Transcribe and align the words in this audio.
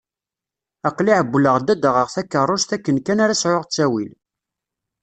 Aql-i 0.87 1.11
εewwleɣ 1.15 1.55
ad 1.57 1.69
d-aɣeɣ 1.81 2.07
takeṛṛust 2.15 2.69
akken 2.75 2.97
kan 3.05 3.19
ara 3.23 3.41
sεuɣ 3.41 3.63
ttawil. 3.65 4.13